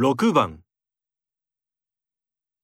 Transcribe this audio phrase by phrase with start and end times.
[0.00, 0.60] 6番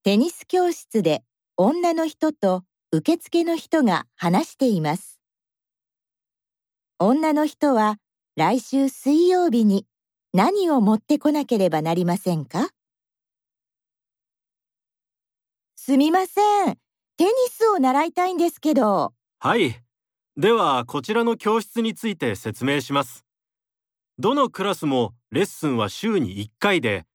[0.05, 1.25] テニス教室で
[1.57, 2.63] 女の人と
[2.93, 5.19] 受付の人が話しています。
[7.01, 7.97] 女の人は
[8.37, 9.85] 来週水曜日に
[10.33, 12.69] 何を持ってこなければなりませんか？
[15.75, 16.41] すみませ
[16.71, 16.79] ん。
[17.17, 19.13] テニスを習いたいんですけど。
[19.41, 19.83] はい。
[20.37, 23.25] では、こちらの教室について説明します。
[24.21, 27.07] どのクラスもレッスンは週に1回で、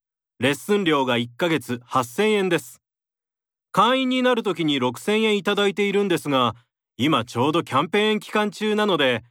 [0.41, 2.81] レッスン料が1ヶ月8000円です。
[3.73, 6.55] 会員になるときに6000円いただいているんですが、
[6.95, 9.25] 今ちょうどキャンペーン期間中なので、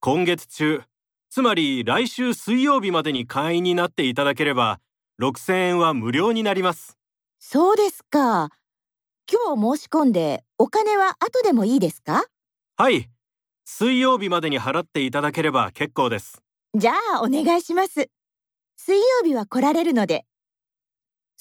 [0.00, 0.80] 今月中、
[1.28, 4.80] つまり来週水曜日までに会員になっていただければ、
[5.20, 6.96] 6000円は無料になります。
[7.38, 8.48] そうですか。
[9.30, 12.24] 今日申し込んでお金は後でもいいですか？
[12.78, 13.10] はい。
[13.66, 16.42] 水曜日までに払っていただければ結構です。
[16.74, 18.08] じゃあお願いします。
[18.78, 20.24] 水曜日は来られるので。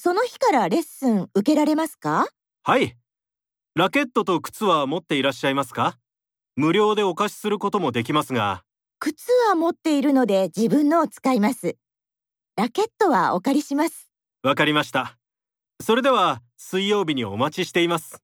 [0.04, 2.28] その日からレッスン受けられますか？
[2.64, 2.98] はい。
[3.74, 5.98] ラケットと靴は持っていらっしゃいますか？
[6.58, 8.66] 無料でお貸しすることもできますが、
[9.00, 11.78] 靴は持っているので自分のを使います。
[12.58, 14.10] ラケットはお借りします。
[14.44, 15.18] わかりました。
[15.82, 18.22] それでは、水曜日にお待ちしています。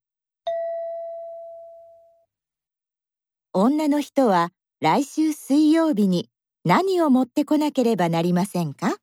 [3.53, 4.49] 女の人は
[4.81, 6.29] 来週水曜日に
[6.65, 8.97] 何を持ってこなければなりませんか？